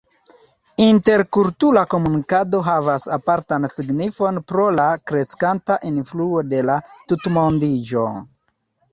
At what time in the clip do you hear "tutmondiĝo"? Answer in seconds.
7.13-8.07